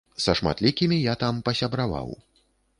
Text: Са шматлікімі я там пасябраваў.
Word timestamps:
Са 0.23 0.33
шматлікімі 0.39 0.97
я 1.11 1.15
там 1.25 1.43
пасябраваў. 1.51 2.09